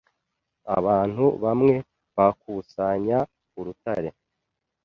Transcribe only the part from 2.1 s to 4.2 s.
bakusanya urutare.